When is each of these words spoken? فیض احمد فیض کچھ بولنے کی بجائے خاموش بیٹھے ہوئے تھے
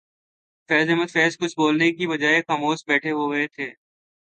فیض 0.69 0.89
احمد 0.89 1.09
فیض 1.09 1.37
کچھ 1.37 1.53
بولنے 1.57 1.91
کی 1.91 2.07
بجائے 2.07 2.41
خاموش 2.47 2.83
بیٹھے 2.87 3.11
ہوئے 3.11 3.47
تھے 3.47 3.69